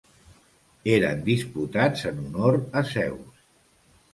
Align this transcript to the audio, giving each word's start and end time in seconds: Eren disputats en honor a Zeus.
Eren 0.93 1.21
disputats 1.27 2.07
en 2.13 2.25
honor 2.25 2.59
a 2.83 2.87
Zeus. 2.95 3.45